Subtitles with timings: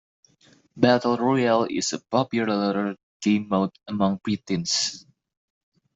[0.75, 5.05] Battle Royale is a popular gamemode among preteens.